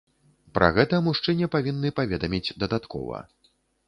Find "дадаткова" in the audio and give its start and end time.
2.65-3.21